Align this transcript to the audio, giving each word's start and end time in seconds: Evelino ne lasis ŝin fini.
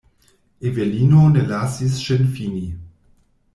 Evelino 0.69 1.27
ne 1.35 1.43
lasis 1.51 2.01
ŝin 2.07 2.27
fini. 2.39 2.65